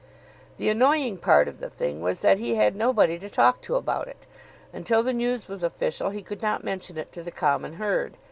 The 0.57 0.67
annoying 0.69 1.19
part 1.19 1.47
of 1.47 1.59
the 1.59 1.69
thing 1.69 2.01
was 2.01 2.21
that 2.21 2.39
he 2.39 2.55
had 2.55 2.75
nobody 2.75 3.19
to 3.19 3.29
talk 3.29 3.61
to 3.61 3.75
about 3.75 4.07
it. 4.07 4.25
Until 4.73 5.03
the 5.03 5.13
news 5.13 5.47
was 5.47 5.61
official 5.61 6.09
he 6.09 6.23
could 6.23 6.41
not 6.41 6.63
mention 6.63 6.97
it 6.97 7.11
to 7.11 7.21
the 7.21 7.29
common 7.29 7.73
herd. 7.73 8.17